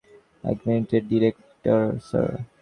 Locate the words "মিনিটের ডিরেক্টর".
0.65-1.79